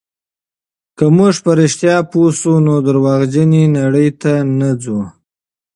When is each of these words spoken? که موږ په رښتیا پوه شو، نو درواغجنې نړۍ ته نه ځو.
که 0.97 1.05
موږ 1.17 1.33
په 1.43 1.51
رښتیا 1.59 1.97
پوه 2.11 2.29
شو، 2.39 2.53
نو 2.65 2.75
درواغجنې 2.87 3.63
نړۍ 3.77 4.09
ته 4.21 4.33
نه 4.59 4.69
ځو. 4.81 4.99